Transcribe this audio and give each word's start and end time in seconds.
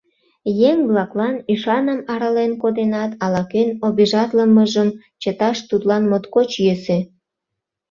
Еҥ-влаклан 0.69 1.35
ӱшаным 1.53 1.99
арален 2.13 2.51
коденат, 2.61 3.11
ала-кӧн 3.23 3.69
обижатлымыжым 3.87 4.89
чыташ 5.21 5.57
тудлан 5.69 6.03
моткоч 6.09 6.49
йӧсӧ. 6.65 6.99